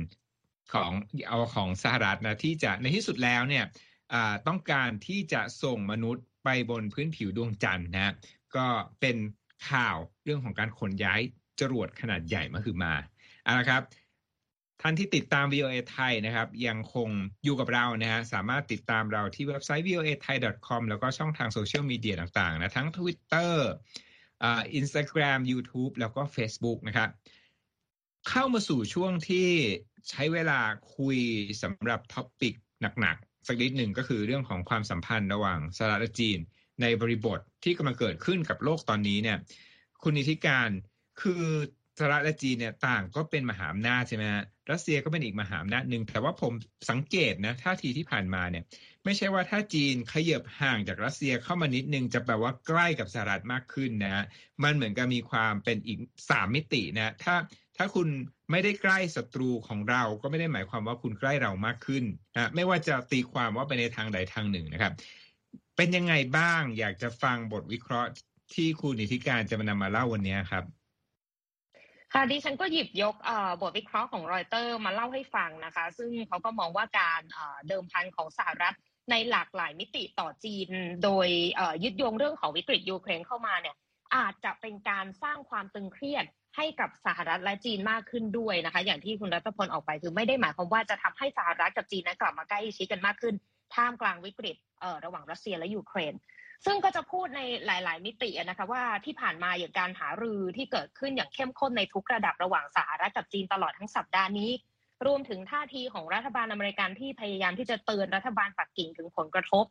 [0.74, 0.92] ของ
[1.28, 3.66] เอาของสหรัฐนะที่จะในที่สุดแล้วเนี่ย
[4.48, 8.14] ต้องการที่จะส่งมนุษย์ ไปบนพื้นผิวดวงจันทร์นะ
[8.56, 8.66] ก็
[9.00, 9.18] เป็น
[9.70, 11.22] ข่าวเรื่องของการขนย้าย
[11.60, 12.94] จรวดขนาดใหญ่มาคือมา
[13.44, 13.82] เอาละครับ
[14.82, 17.10] ท่านที่ติดตาม VOA ไทยนะครับ ยังคง
[17.44, 23.53] อยู่กับเรานะฮะสามารถติดตามเราที่เว็บไซต์ voa thai com แล้วก็ช่องทางโซเชียลมีเดียต่างๆนะทั้ง Twitter
[24.44, 27.10] อ่า Instagram YouTube แล้วก็ Facebook นะครับ
[28.29, 29.50] เข้ามาสู่ช่วงที่
[30.10, 30.60] ใช้เวลา
[30.96, 31.18] คุย
[31.64, 32.53] สำหรับท็อปิก
[33.00, 36.40] หนักๆ สักนิดหนึ่งก็คือเรื่องของความสัมพันธ์ระหว่างสหรัฐและจีน
[36.82, 39.38] ในบริบทที่กำลังเกิดขึ้นกับโลกตอนนี้เนี่ย
[40.03, 40.70] คุณนิติการ
[41.22, 41.44] คือ
[41.98, 46.53] สหรัฐและจีนเนี่ยต่างก็เป็นมหาอำนาจใช่ไหมฮะรัสเซียก็เป็นอีกมหาอำนาจหนึ่งแต่ว่าผม
[46.90, 48.64] สังเกตนะท่าทีที่ผ่านมาเนี่ย
[49.06, 54.25] ไม่ใช่ว่าถ้าจีนขยับห่างจากรัสเซียเข้ามานิดนึงจะแปลว่าใกล้กับสหรัฐมากขึ้นนะ
[54.64, 57.36] มันเหมือนกับมีความเป็นอีกสามมิตินะถ้า
[57.77, 58.07] ถ้าคุณ
[58.51, 62.03] ไม่ได้ใกล้ศัตรูของเราก็ไม่ได้หมายความว่าคุณใกล้เรามากขึ้น
[62.36, 64.94] นะไม่ว่าจะตีความว่าไปในทางใดทางหนึ่งนะครับ
[65.77, 68.09] เป็นยังไงบ้างอยากจะฟังบทวิเคราะห์
[68.53, 70.64] ที่คุณนิติการจะมานำมาเล่าวันนี้ครับ
[72.14, 73.16] ค่ะดิฉันก็หยิบยก
[73.62, 77.22] บทวิเคราะห์ของรอยเตอร์มาเล่าให้ฟังนะคะ ซึ่งเขาก็มองว่าการ
[77.68, 78.75] เดิมพันของสหรัฐ
[79.12, 80.70] ในหลากหลายมิติต่อจีน
[81.03, 81.27] โดย
[81.83, 83.75] ยึดโยงเรื่องของวิกฤตยูเครนเข้ามาเนี่ย
[84.16, 86.25] อาจจะเป็นการสร้างความตึงเครียด
[86.57, 93.35] ให้กับสหรัฐและจีนมากขึ้นด้วยนะคะ อย่างที่คุณรัตพลออกไปคือไม่ได้หมายความว่าจะทำให้สหรัฐกับจีนนั้นกลับมาใกล้ชิดกันมากขึ้น
[93.75, 94.57] ท่ามกลางวิกฤต
[95.05, 96.13] ระหว่างรัสเซียและยูเครน
[96.66, 104.51] ซึ่งก็จะพูดในหลาย ๆ มิตินะคะว่าที่ผ่านมาอย่างการหารือที่เกิดขึ้นอย่างเข้มข้นในทุกระดับระหว่างสหรัฐกับจีนตลอดทั้งสัปดาห์นี้
[105.05, 109.66] รวมถึงท่าทีของรัฐบาลอเมริกันที่พยายามที่จะเตือนรัฐบาลปักกิ่งถึงผลกระทบ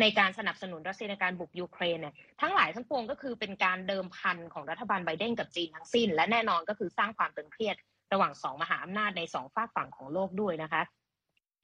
[0.00, 7.76] ในการสนับสนุนรัสเซียในการบุกยูเครนเนี่ยทั้งหลายทั้งปวงก็คือเป็นการเดิมพันของรัฐบาลไบเดนกับจีนทั้งสิ้น และแน่นอนก็คือสร้างความตึงเครียด
[8.12, 10.82] ระหว่างสองมหาอำนาจในสองฝากฝั่งของโลกด้วยนะคะ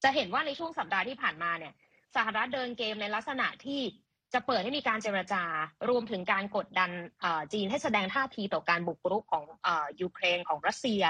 [0.03, 1.73] จะเห็นว่าในช่วงสัปดาห์ที่ผ่านมาเนี่ย
[2.17, 3.81] สหรัฐเดินเกมในลักษณะที่
[4.35, 5.43] จะเปิดให้มีการเจรจา
[5.89, 6.91] รวมถึงการกดดัน
[7.53, 9.45] จีนให้แสดงท่าทีต่อการบุกรุกของ
[10.01, 11.03] ยูเครนของรัสเซีย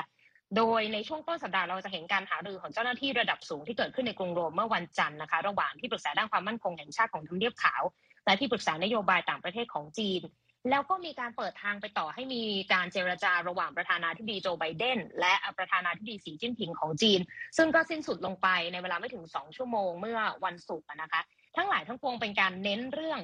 [0.56, 7.82] โดยในช่วงต้นสัปดาห์เราจะเห็นการหารือของเจ้าหน้าที่ระดับสูงที่เกิดขึ้นในกรุงโรมเมื่อวันจันทร์นะคะ ระหว่างที่ปรึกษาด้านความมั่นคงแห่งชาติของทำเนียบขาว
[8.26, 10.22] และที่ปรึกษานโยบายต่างประเทศของจีน
[10.70, 17.20] แล้วก็มีการเปิดทางไปต่อให้มีการเจรจาระหว่างประธานาธิบดีโจไบเดนและประธานาธิบดีสีจิ้นผิงของจีน
[17.56, 21.20] ซึ่งก็สิ้นสุดลงไปในเวลาไม่ถึง2ชั่วโมงเมื่อวันศุกร์นะคะ
[21.56, 23.20] ทั้งหลายทั้งปวงเป็นการเน้นเรื่อง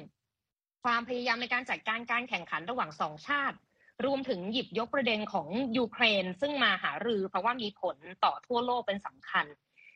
[0.83, 3.57] ความพยายามในการจัดการการแข่งขันระหว่างสองชาติ
[4.05, 9.45] รวมถึงหยิบยกประเด็นของยูเครน ซึ่งมาหารือเพราะว่ามีผลต่อทั่วโลกเป็นสำคัญ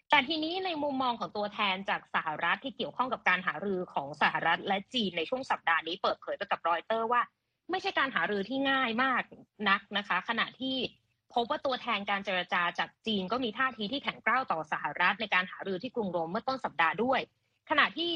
[0.10, 7.22] แต่ทีนี้ในมุมมองของตัวแทนจากสหรัฐที่เกี่ยวข้องกับการหารือของสหรัฐและจีนในช่วงสัปดาห์นี้เปิดเผยไปกับรอยเตอร์ว่า
[7.72, 9.22] ไม่ใช่การหารือที่ง่ายมาก
[9.70, 10.76] นักนะคะ ขณะที่
[11.34, 17.20] พบว่าตัวแทนการเจรจาจากจีนก็มีท่าทีที่แข็งกร้าวต่อสหรัฐในการหารือที่กรุงโรมเมื่อต้นสัปดาห์ด้วย
[17.70, 18.12] ขณะที่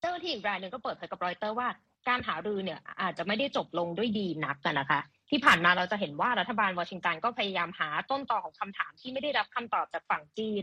[0.00, 1.68] เจ้าหน้าที่อีกรายหนึ่งก็เปิดเผยกับรอยเตอร์ว่า
[2.08, 10.62] การหารือเนี่ยอาจจะไม่ได้จบลงด้วยดีนักกันนะคะ ที่ผ่านมาเราจะเห็นว่ารัฐบาลวอชิงตันก็พยายามหาต้นตอของคำถามที่ไม่ได้รับคำตอบจากฝั่งจีน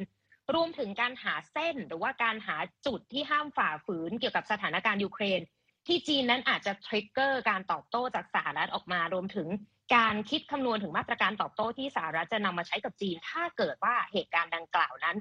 [0.53, 5.41] รวมถึงการหาเส้นหรือว่าการหาจุดที่ห้ามฝ่าฝืนเกี่ยวกับสถานการณ์ยูเครน
[5.87, 9.47] ที่จีนนั้นอาจจะ trigger การตอบโต้จากสหรัฐออกมารวมถึง
[9.95, 15.17] การคิดคำนวณถึงมาตรการตอบโต้ที่สหรัฐจะนำมาใช้กับจีน ถ้าเกิดว่าเหตุการณ์ดังกล่าวนั้น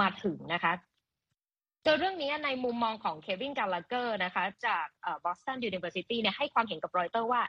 [0.00, 0.72] มาถึงนะคะ
[1.82, 4.86] เจอเรื่องนี้ในมุมมองของเควินกาลาเกอร์นะคะ จาก
[5.24, 7.42] Boston University เนี่ยให้ความเห็นกับรอยเตอร์ว่า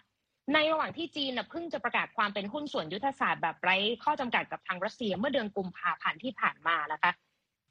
[0.53, 7.11] ในระหว่างที่จีนเพิ่งจะประกาศความเป็นหุ้นส่วนยุทธศาสตร์แบบไร้ข้อจำกัดกับทางรัสเซียเมื่อเดือนกุมภาพันธ์ที่ผ่านมานะคะ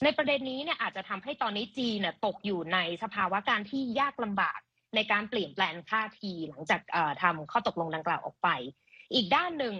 [0.04, 4.58] ในประเด็นนี้เนี่ยอาจจะทำให้ตอนนี้จีนตกอยู่ในสภาวะการที่ยากลำบาก
[4.94, 6.80] ในการเปลี่ยนแปลงท่าทีหลังจาก
[7.22, 8.48] ทำข้อตกลงดังกล่าวออกไป
[9.14, 9.74] อีกด้านหนึ่ง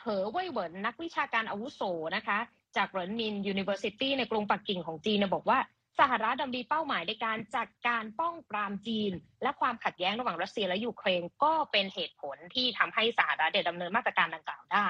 [0.00, 1.82] เหอเว่ยเหวินนักวิชาการอาวุโส
[2.16, 2.38] นะคะ
[2.76, 5.58] จาก Renmin University ในกรุงปักกิ่งของจีนบอกว่า
[5.98, 14.88] สหรัฐดำมีเป้าหมายในการจัดการป้องปรามจีน และความขัดแย้งระหว่างรัสเซียและยูเครนก็เป็นเหตุผลที่ทำให้สหรัฐดำเนินมาตรการดังกล่าวได้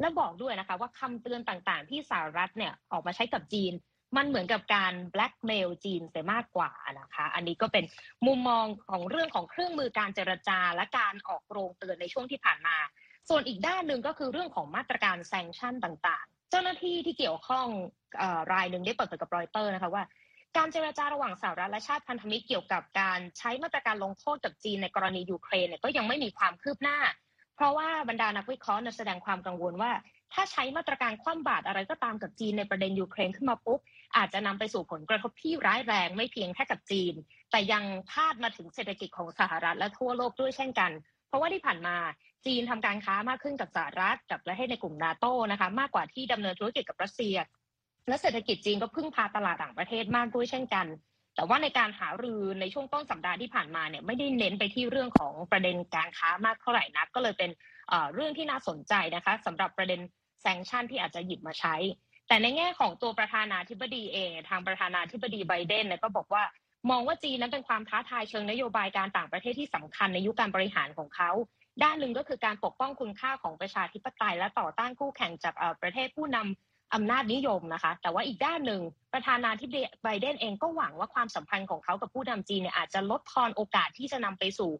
[0.00, 3.72] และบอกด้วยนะคะว่าคำเตือนต่างๆ ที่สหรัฐเนี่ยออกมาใช้กับจีน
[4.16, 7.84] มันเหมือนกับการแบล็กเมลจีนเสียมากกว่านะคะ อันนี้ก็เป็น
[8.26, 12.76] มุมมองของเรื่องของเครื่องมือการเจรจาและการออกโรงเตือนในช่วงที่ผ่านมา
[13.28, 17.66] ส่วนอีกด้านหนึ่งก็คือเรื่องของมาตรการ sanction ต่างๆ เจ้าหน้าที่ที่เกี่ยวข้อง
[18.52, 20.02] รายหนึ่งได้เปิดเผยกับรอยเตอร์นะคะว่า
[20.56, 26.98] การเจรจาระหว่างสหรัฐและชาติพันธมิตรเกี่ยวกับการใช้มาตรการลงโทษกับจีนในกรณียูเครนเนี่ยก็ยังไม่มีความคืบหน้า
[27.56, 29.90] เพราะว่าบรรดานักวิเคราะห์แสดงความกังวลว่า
[30.34, 33.80] ถ้าใช้มาตรการคว่ำบาตรอะไรก็ตามกับจีนในประเด็นยูเครนขึ้นมาปุ๊บ
[34.16, 37.14] อาจจะนำไปสู่ผลกระทบที่ร้ายแรงไม่เพียงแค่กับจีน
[37.50, 40.90] แต่ยังพาดมาถึงเศรษฐกิจของสหรัฐและทั่วโลกด้วยเช่นกัน
[41.28, 41.96] เพราะว่าที่ผ่านมา
[42.46, 47.36] จีนทำการค้ามากขึ้นกับสหรัฐกับประเทศในกลุ่มนาโตนะคะมากกว่าที่ดำเนินธุรกิจกับรัสเซีย
[48.08, 50.86] และเศรษฐกิจจีนก็พึ่งพาตลาดต่างประเทศมากด้วยเช่นกัน
[51.34, 57.50] แต่ว่าในการหารือในช่วงต้นสัปดาห์ที่ผ่านมาเนี่ยไม่ได้เน้นไปที่เรื่องของประเด็นการค้ามากเท่าไหร่นักก็เลยเป็น
[58.14, 60.00] เรื่องที่น่าสนใจนะคะสำหรับประเด็น
[60.42, 61.74] แซงชั่นที่อาจจะหยิบมาใช้
[62.28, 66.42] แต่ในแง่ของตัวประธานาธิบดีเองทางประธานาธิบดีไบเดนเนี่ยก็บอกว่า
[66.90, 71.30] มองว่าจีนนั้นเป็นความท้าทายเชิงนโยบายการต่างประเทศที่สำคัญในยุคการบริหารของเขา
[71.82, 78.80] ด้านหนึ่งก็คือการปกป้องคุณค่าของประชาธิปไตยและต่อต้านคู่แข่งจากประเทศผู้นำ อำนาจนิยมนะคะ แต่ว่าอีกด้านหนึ่ง
[79.12, 84.70] ประธานาธิบดีไบเดนเองก็หวังว่าความสัมพันธ์ของเขากับผู้นำจีนเนี่ยอาจจะลดทอนโอกาสที่จะนำไปสู่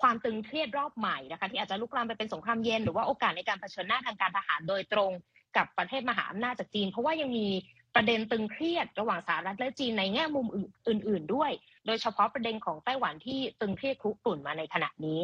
[0.00, 5.10] ความตึงเครียดรอบใหม่นะคะที่อาจจะลุกลามไปเป็นสงครามเย็นหรือว่าโอกาสในการเผชิญหน้าทางการทหารโดยตรง
[5.56, 7.46] กับประเทศมหาอำนาจจากจีน เพราะว่ายังมี
[7.94, 11.50] ประเด็นตึงเครียดระหว่างสหรัฐและจีนในแง่มุมอื่น ๆ ด้วย
[11.86, 15.20] โดยเฉพาะประเด็นของไต้หวันที่ตึงเครียดคุกรุ่นมาในขณะนี้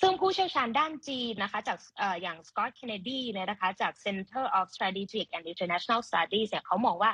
[0.00, 1.78] ซึ่งผู้เชี่ยวชาญด้านจีนนะคะจาก
[2.22, 7.12] อย่างสกอตต์เคนเนดีเนี่ยนะคะจาก Center of Strategic and International Studies เนี่ยเขามองว่า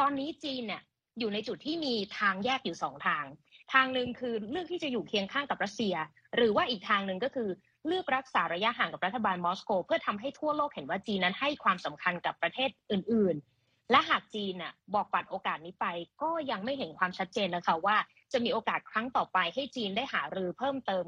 [0.00, 0.82] ตอนนี้จีนเนี่ย
[1.18, 3.24] อยู่ในจุดที่มีทางแยกอยู่สองทาง
[3.72, 5.94] ทางหนึ่งคือเลือกที่จะอยู่เคียงข้างกับรัสเซีย
[6.36, 7.48] หรือว่าอีกทางหนึ่งก็คือ
[7.86, 13.53] เลือกรักษาระยะห่างกับรัฐบาลมอสโก เพื่อทำให้ทั่วโลกเห็นว่าจีนนั้นให้ความสำคัญกับประเทศอื่น ๆ
[13.90, 15.86] และหากจีนน่ะบอกปัดโอกาสนี้ไป
[16.22, 17.96] ก็ยังไม่เห็นความชัดเจนนะคะว่า
[18.32, 21.04] จะมีโอกาสครั้งต่อไปให้จีนได้หารือเพิ่มเติม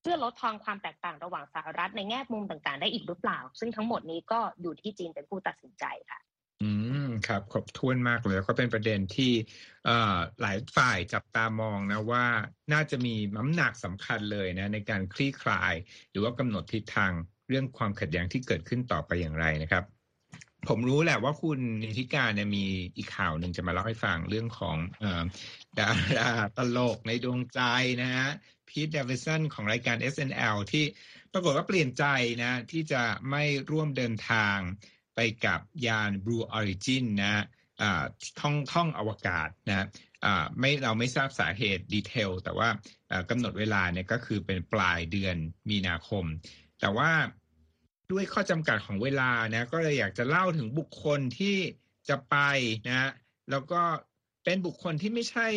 [0.00, 6.20] เพื่อลดทอนความแตกต่างระหว่างสหรัฐในแง่มุมต่างๆ ได้อีกหรือเปล่า ซึ่งทั้งหมดนี้ก็อยู่ที่จีนเป็นผู้ตัดสินใจค่ะ
[6.62, 6.70] อื
[7.06, 9.32] มครับครบถ้วนมากเลยก็เป็นประเด็นที่
[10.40, 12.24] หลายฝ่ายจับตามองนะว่า
[12.72, 15.74] น่าจะมีน้ำหนักสำคัญเลยนะในการคลี่คลาย
[16.10, 17.12] หรือว่ากำหนดทิศทาง
[17.48, 19.84] เรื่องความขัดแย้งที่เกิดขึ้นต่อไปอย่างไรนะครับ
[20.68, 24.76] ผมรู้แหละว่าคุณนิติการเนี่ยมีอีกข่าวหนึ่งจะมาเล่าให้ฟังเรื่องของ
[25.78, 27.60] ดาราตลกในดวงใจ
[28.02, 28.28] นะฮะ
[28.68, 30.84] พีทเดวิสันของรายการ SNL ที่
[31.32, 32.04] ปรากฏว่าเปลี่ยนใจ
[32.42, 34.58] นะที่จะไม่ร่วมเดินทาง
[35.14, 37.44] ไปกับยาน Blue Origin นะ
[38.40, 39.86] ท่องท่องอวกาศนะ
[40.58, 42.68] ไม่เราไม่ทราบสาเหตุดีเทลแต่ว่า
[43.30, 45.36] กำหนดเวลาเนี่ยก็คือเป็นปลายเดือน
[45.70, 46.24] มีนาคม
[46.80, 47.10] แต่ว่า
[48.12, 51.56] ด้วยข้อจำกัดของเวลานะก็เลยอยากจะเล่าถึงบุคคลที่
[52.08, 52.36] จะไป
[52.88, 53.10] นะ
[53.50, 53.82] แล้วก็
[54.44, 55.48] เป็นบุคคลที่ไม่ใช่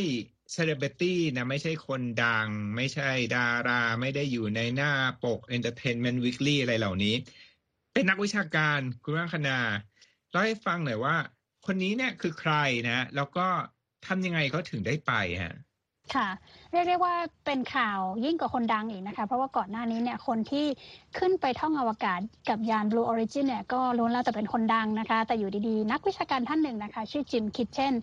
[0.54, 4.92] เซเลบริตี้นะไม่ใช่คนดัง ไม่ใช่ดารา ไม่ได้อยู่ในหน้า
[5.24, 7.16] ปก Entertainment Weekly อะไรเหล่านี้
[7.94, 9.60] เป็นนักวิชาการคุณวัคนา
[10.32, 11.16] เล่าให้ฟังหน่อยว่า
[11.66, 12.54] คนนี้เนี่ยคือใคร
[12.90, 13.48] นะ แล้วก็
[14.08, 15.56] ทำยังไงเขาถึงได้ไปฮะ
[16.16, 16.30] ค่ะ
[16.72, 17.14] เรียกได้ว่า
[17.46, 20.66] เป็นข่าวยิ่งกว่าคนดังอีกนะคะ เพราะว่าก่อนหน้านี้เนี่ยคนที่
[21.18, 22.20] ขึ้นไปท่องอวกาศ
[22.50, 27.94] กับยาน Blue Origin เนี่ยก็ล้วนแล้วแต่เป็นคนดังนะคะ แต่อยู่ดีๆ นักวิชาการท่านหนึ่งนะคะ ชื่อจิมคิทเช่น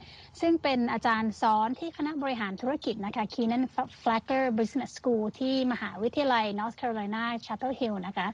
[0.40, 3.64] ซึ่งเป็นอาจารย์สอนที่คณะบริหารธุรกิจนะคะ Kenan
[4.00, 8.26] Flagler Business School ที่มหาวิทยาลัย North Carolina Chapel Hill นะคะ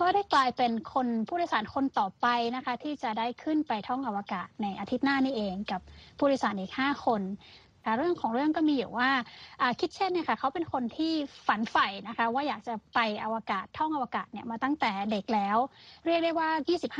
[0.00, 5.80] ก็ได้กลายเป็นคนผู้โดยสารคนต่อไปนะคะ ที่จะได้ขึ้นไปท่องอวกาศในอาทิตย์หน้านี่เองกับ
[6.18, 7.22] ผู้โดยสารอีก 5 คน
[7.98, 9.10] เรื่องของเรื่องก็มีอยู่ว่า
[9.80, 11.12] คิดเช่นเนี่ยค่ะเขาเป็นคนที่
[11.46, 15.58] ฝันใฝ่นะคะ ว่าอยากจะไปอวกาศท่องอวกาศเนี่ยมาตั้งแต่เด็กแล้ว
[16.06, 16.48] เรียกได้ว่า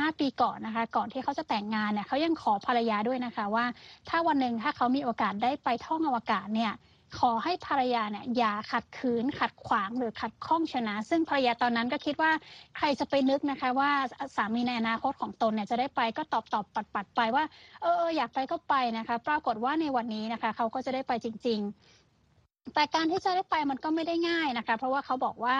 [0.09, 3.65] 25 ปีก่อนนะคะ ก่อนที่เขาจะแต่งงานเนี่ยเขายังขอภรรยาด้วยนะคะว่า
[4.09, 6.71] ถ้าวันหนึ่งถ้าเขามีโอกาสได้ไปท่องอวกาศเนี่ย
[7.19, 12.31] ขอให้ภรรยาเนี่ยอย่าขัดขืนขัดขวางหรือขัดข้องชนะ ซึ่งภรรยาตอนนั้นก็คิดว่า
[12.77, 13.91] ใครจะไปนึกนะคะว่า
[14.35, 17.43] สามีในอนาคตของตนเนี่ยจะได้ไปก็ตอบตอบปัดปัดไปว่า
[17.81, 21.59] เอออยากไปก็ไปนะคะ ปรากฏว่าในวันนี้นะคะ เขาก็จะได้ไปจริง
[22.17, 25.55] ๆ แต่การที่จะได้ไปมันก็ไม่ได้ง่ายนะคะ เพราะว่าเขาบอกว่า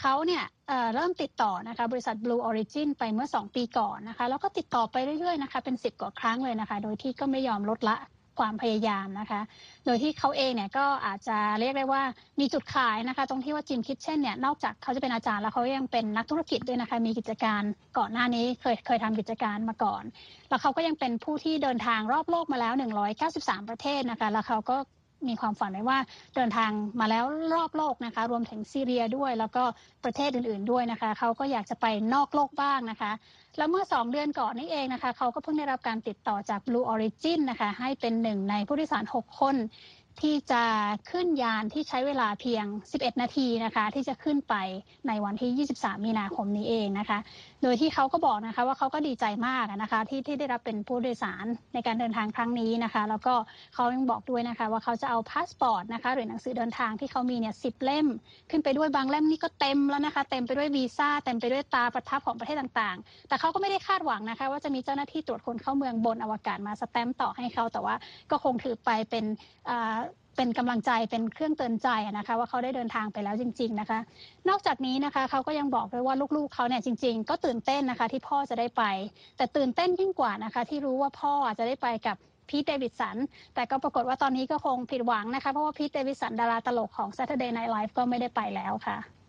[0.00, 7.96] เขาเนี่ยเเริ่มติดต่อนะคะบริษัท Blue Origin ไปเมื่อ 2 ปีก่อนนะคะ แล้วก็ติดต่อไปเรื่อยๆนะคะเป็น 10 กว่าครั้งเลยนะคะ โดยที่ก็ไม่ยอมลดละ
[8.40, 9.40] ความพยายามนะคะ
[9.84, 12.02] โดยที่เขาเองเนี่ยก็อาจจะเรียกได้ว่า
[12.40, 17.62] มีจุดขายนะคะ ตรงที่ว่าจิมคิดเช่นเนี่ยนอกจากเขาจะเป็นอาจารย์แล้วเขายังเป็นนักธุรกิจด้วยนะคะ มีกิจการ
[17.98, 20.02] ก่อนหน้านี้เคยเคยทำกิจการมาก่อน
[20.48, 22.72] แล้วเขาก็ยังเป็นผู้ที่เดินทางรอบโลกมาแล้ว
[23.20, 24.76] 193 ประเทศนะคะ แล้วเขาก็
[25.28, 25.98] มีความฝันไว้ว่า
[26.36, 29.64] เดินทางมาแล้วรอบโลกนะคะ รวมถึงซีเรียด้วย แล้วก็
[30.04, 33.12] ประเทศอื่น ๆด้วยนะคะ เขาก็อยากจะไปนอกโลกบ้างนะคะ
[33.58, 39.56] แล้วเมื่อ 2 เดือนก่อนนี่เองนะคะ เขาก็เพิ่งได้รับการติดต่อจาก Blue Origin นะคะ ให้เป็นหนึ่งในผู้โดยสาร 6 คน
[40.20, 40.62] ที่จะ
[41.10, 44.54] ขึ้นยานที่ใช้เวลาเพียง 11 นาทีนะคะ ที่จะขึ้นไป
[45.08, 47.18] ในวันที่ 23 มีนาคมนี้เองนะคะ
[47.62, 53.34] โดยที่เขาก็บอกนะคะว่าเขาก็ดีใจมากนะคะที่ที่ได้รับเป็นผู้โดยสารในการเดินทางครั้งนี้นะคะ แล้วก็
[53.74, 58.06] เขายังบอกด้วยนะคะ ว่าเขาจะเอาพาสปอร์ตนะคะหรือหนังสือเดินทางที่เขามีเนี่ยสิบเล่ม
[58.50, 67.94] ขึ้นไปด้วยบางเล่มนี่ก็เต็มแล้วนะคะ เต็มไปด้วยวีซ่าเต็มไปด้วยตราประทับของประเทศต่างๆ แต่เขาก็ไม่ได้คาดหวังนะคะ ว่าจะมีเจ้าหน้าที่ตรวจคนเข้าเมืองบนอวกาศมาสแตมป์ต่อให้เขาแต่ว่า
[68.30, 69.24] ก็คงถือไปเป็น
[70.36, 71.88] เป็นกำลังใจเป็นเครื่องเตือนใจ
[72.18, 73.98] นะคะว่าเขาได้เดินทางไปแล้วจริง ๆนะคะ
[74.48, 78.82] นอกจากนี้นะคะเขาก็ยังบอกด้วยว่าลูกๆเขาเนี่ยจริง ๆ ก็ตื่นเต้นนะคะที่พ่อจะได้ไป
[79.36, 82.16] แต่ตื่นเต้นยิ่งกว่านะคะ ที่รู้ว่าพ่อจะได้ไปกับ
[82.48, 83.16] พีทเดวิดสัน
[83.54, 89.19] แต่ก็ปรากฏว่าตอนนี้ก็คงผิดหวังนะคะ เพราะว่าพีทเดวิดสันดาราตลกของ Saturday Night Live ก็ไม่ได้ไปแล้วค่ะ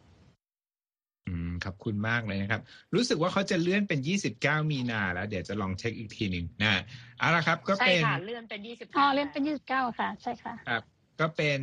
[1.31, 2.61] อืมขอบคุณมากเลยนะครับ
[2.95, 3.99] รู้สึกว่าเขาจะเลื่อนเป็น
[4.35, 6.81] 29 มีนาแล้ว เดี๋ยวจะลองเช็คอีกทีหนึ่งนะ
[7.19, 10.83] เอาละครับ ก็เป็นใช่ค่ะเลื่อนเป็น 29อ๋อเลื่อนเป็น 29 ค่ะ ใช่ค่ะครับ
[11.19, 11.59] ก็เป็น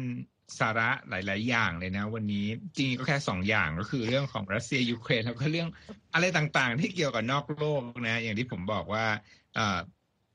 [0.59, 2.47] สาระหลาย ๆ อย่างเลยนะ วันนี้
[2.79, 5.69] จริงก็แค่สองอย่างก็คือเรื่องของรัสเซียยูเครนแล้วก็เรื่อง
[6.15, 9.07] อะไรต่างๆ ที่เกี่ยวกับนอกโลกนะ อย่างที่ผมบอกว่า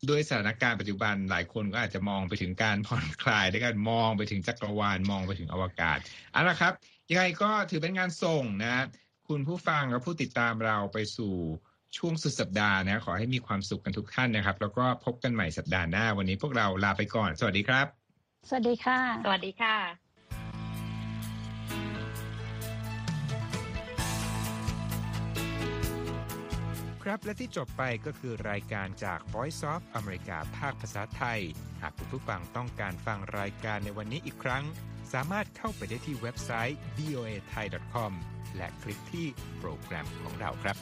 [0.09, 5.97] ด้วยสถานการณ์ปัจจุบันหลายคนก็อาจจะมองไปถึงการผ่อนคลายด้วยการมองไปถึงจักรวาลมองไปถึงอวกาศ
[6.31, 6.73] เอาละครับ
[7.09, 8.83] ยังไงก็ถือเป็นงานส่งนะ
[9.29, 11.33] คุณผู้ฟังและผู้ติดตามเราไปสู่
[11.97, 17.87] ช่วงสุดสัปดาห์นะขอให้มีความสุขกันทุกท่านนะครับ แล้วก็พบกันใหม่สัปดาห์หน้า วันนี้พวกเราลาไปก่อน สวัสดีครับ
[18.49, 19.75] สวัสดีค่ะ สวัสดีค่ะ
[27.03, 31.39] ครับและที่จบไปก็คือรายการจาก Voice of อเมริกาภาคภาษาไทย
[31.81, 34.63] หากผู้ฟังต้องการฟังรายการในวันนี้อีกครั้ง
[35.13, 38.13] สามารถเข้าไปได้ที่เว็บไซต์ voa thai com
[38.57, 39.27] และคลิกที่
[39.59, 40.77] โปรแกรมของเราครับ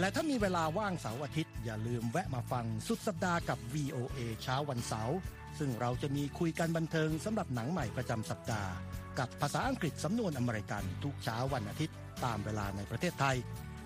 [0.00, 5.16] และถ้ามีเวลาว่างเสาร์อาทิตย์ อย่าลืมแวะมาฟังสุดสัปดาห์กับ VOA เช้าวันเสาร์
[5.58, 8.70] ซึ่งเราจะมีคุยกันบันเทิงสำหรับหนังใหม่ประจำสัปดาห์
[9.18, 13.36] กับภาษาอังกฤษสำนวนอเมริกันทุกเช้าวันอาทิตย์ ตามเวลาในประเทศไทย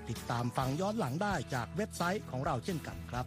[0.08, 3.26] ติดตามฟังย้อนหลังได้จากเว็บไซต์ของเราเช่นกันครับ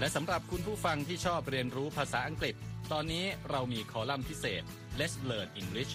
[0.00, 2.54] และสำหรับคุณผู้ฟังที่ชอบเรียนรู้ภาษาอังกฤษ
[2.92, 4.62] ตอนนี้เรามีคอลัมน์พิเศษ
[4.98, 5.92] Let's Learn English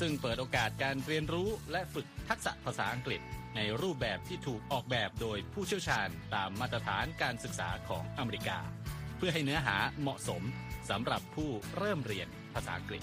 [0.00, 3.20] ซึ่งเปิดโอกาสการเรียนรู้และฝึกทักษะภาษาอังกฤษ
[3.56, 8.58] ในรูปแบบที่ถูกออกแบบโดยผู้เชี่ยวชาญตามมาตรฐานการศึกษาของอเมริกา
[9.16, 10.42] เพื่อให้เนื้อหาเหมาะสม
[10.90, 13.02] สำหรับผู้เริ่มเรียนภาษาอังกฤษ